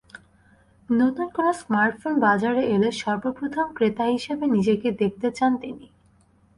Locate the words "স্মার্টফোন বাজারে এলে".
1.61-2.89